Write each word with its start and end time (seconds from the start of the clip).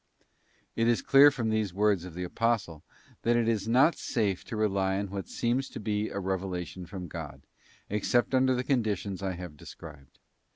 t 0.75 0.81
It 0.81 0.87
is 0.87 1.03
clear 1.03 1.29
from 1.29 1.51
these 1.51 1.75
words 1.75 2.05
of 2.05 2.15
the 2.15 2.23
Apostle, 2.23 2.83
that 3.21 3.35
it 3.35 3.47
is 3.47 3.67
not 3.67 3.99
safe 3.99 4.43
to 4.45 4.55
rely 4.55 4.97
on 4.97 5.11
what 5.11 5.29
seems 5.29 5.69
to 5.69 5.79
be 5.79 6.09
a 6.09 6.17
revelation 6.19 6.87
from 6.87 7.07
God, 7.07 7.43
except 7.87 8.33
under 8.33 8.55
the 8.55 8.63
conditions 8.63 9.21
I 9.21 9.33
have 9.33 9.55
described. 9.55 10.17